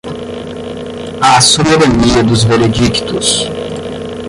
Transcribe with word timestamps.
a 1.21 1.39
soberania 1.39 2.23
dos 2.23 2.43
veredictos; 2.43 3.47